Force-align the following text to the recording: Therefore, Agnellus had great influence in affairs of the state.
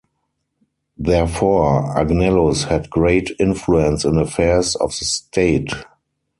Therefore, 0.97 1.93
Agnellus 1.95 2.63
had 2.63 2.89
great 2.89 3.29
influence 3.37 4.03
in 4.03 4.17
affairs 4.17 4.75
of 4.77 4.89
the 4.97 5.05
state. 5.05 5.71